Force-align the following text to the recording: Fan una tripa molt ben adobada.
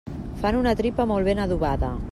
Fan 0.45 0.57
una 0.61 0.73
tripa 0.79 1.07
molt 1.13 1.29
ben 1.31 1.47
adobada. 1.47 1.97